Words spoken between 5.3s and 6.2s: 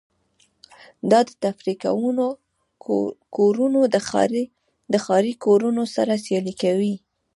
کورونو سره